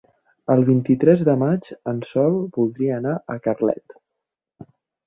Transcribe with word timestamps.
El 0.53 0.63
vint-i-tres 0.69 1.21
de 1.27 1.35
maig 1.43 1.69
en 1.93 2.01
Sol 2.15 2.41
voldria 2.59 2.99
anar 2.99 3.17
a 3.37 3.41
Carlet. 3.49 3.97